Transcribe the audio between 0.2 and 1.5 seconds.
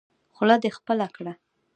خوله دې خپله کړه.